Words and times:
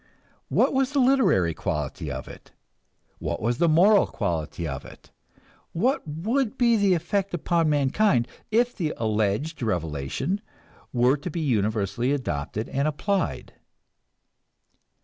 What 0.49 0.73
was 0.73 0.93
the 0.93 0.99
literary 0.99 1.53
quality 1.53 2.09
of 2.09 2.27
it? 2.27 2.49
What 3.19 3.39
was 3.39 3.59
the 3.59 3.69
moral 3.69 4.07
quality 4.07 4.67
of 4.67 4.83
it? 4.83 5.11
What 5.73 6.01
would 6.07 6.57
be 6.57 6.75
the 6.75 6.95
effect 6.95 7.35
upon 7.35 7.69
mankind 7.69 8.27
if 8.49 8.75
the 8.75 8.95
alleged 8.97 9.61
revelation 9.61 10.41
were 10.91 11.17
to 11.17 11.29
be 11.29 11.41
universally 11.41 12.13
adopted 12.13 12.67
and 12.69 12.87
applied? 12.87 13.53